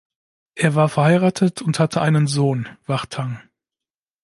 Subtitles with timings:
[0.55, 3.39] Er war verheiratet und hatte einen Sohn, Wachtang.